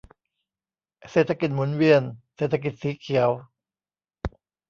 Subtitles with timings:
[1.11, 2.01] เศรษฐกิจ หมุนเวียน
[2.35, 3.29] เศรษฐกิจสีเขียว